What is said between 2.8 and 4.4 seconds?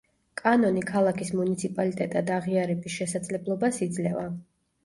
შესაძლებლობას იძლევა.